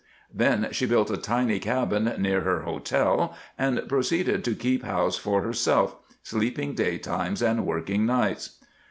Then 0.33 0.69
she 0.71 0.87
built 0.87 1.11
a 1.11 1.15
tiny 1.17 1.59
cabin 1.59 2.11
near 2.17 2.41
her 2.41 2.61
"hotel," 2.61 3.35
and 3.55 3.87
proceeded 3.87 4.43
to 4.45 4.55
keep 4.55 4.81
house 4.83 5.15
for 5.15 5.43
herself, 5.43 5.95
sleeping 6.23 6.73
daytimes 6.73 7.43
and 7.43 7.67
working 7.67 8.07
nights. 8.07 8.57